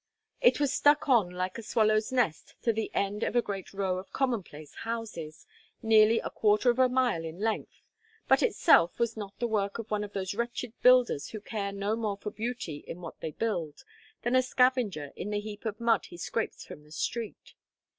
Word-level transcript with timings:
It 0.41 0.59
was 0.59 0.73
stuck 0.73 1.07
on 1.07 1.29
like 1.29 1.59
a 1.59 1.61
swallow's 1.61 2.11
nest 2.11 2.55
to 2.63 2.73
the 2.73 2.89
end 2.95 3.21
of 3.21 3.35
a 3.35 3.41
great 3.43 3.71
row 3.71 3.99
of 3.99 4.11
commonplace 4.11 4.73
houses, 4.77 5.45
nearly 5.83 6.17
a 6.19 6.31
quarter 6.31 6.71
of 6.71 6.79
a 6.79 6.89
mile 6.89 7.23
in 7.23 7.39
length, 7.39 7.83
but 8.27 8.41
itself 8.41 8.97
was 8.97 9.15
not 9.15 9.37
the 9.37 9.45
work 9.45 9.77
of 9.77 9.91
one 9.91 10.03
of 10.03 10.13
those 10.13 10.33
wretched 10.33 10.73
builders 10.81 11.27
who 11.29 11.39
care 11.39 11.71
no 11.71 11.95
more 11.95 12.17
for 12.17 12.31
beauty 12.31 12.77
in 12.87 12.99
what 12.99 13.19
they 13.19 13.29
build 13.29 13.83
than 14.23 14.35
a 14.35 14.41
scavenger 14.41 15.11
in 15.15 15.29
the 15.29 15.39
heap 15.39 15.65
of 15.65 15.79
mud 15.79 16.05
he 16.07 16.17
scrapes 16.17 16.65
from 16.65 16.83
the 16.83 16.91
street. 16.91 17.53